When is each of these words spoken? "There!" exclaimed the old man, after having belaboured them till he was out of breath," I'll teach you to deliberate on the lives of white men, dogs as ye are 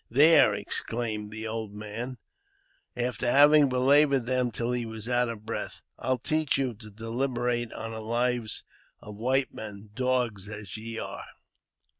"There!" 0.09 0.51
exclaimed 0.55 1.29
the 1.29 1.47
old 1.47 1.73
man, 1.75 2.17
after 2.97 3.29
having 3.29 3.69
belaboured 3.69 4.25
them 4.25 4.49
till 4.49 4.71
he 4.71 4.83
was 4.83 5.07
out 5.07 5.29
of 5.29 5.45
breath," 5.45 5.83
I'll 5.99 6.17
teach 6.17 6.57
you 6.57 6.73
to 6.73 6.89
deliberate 6.89 7.71
on 7.73 7.91
the 7.91 8.01
lives 8.01 8.63
of 8.99 9.13
white 9.15 9.53
men, 9.53 9.91
dogs 9.93 10.47
as 10.49 10.75
ye 10.75 10.97
are 10.97 11.25